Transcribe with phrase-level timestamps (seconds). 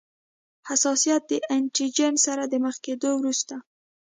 [0.69, 3.55] حساسیت د انټي جېن سره د مخ کیدو وروسته.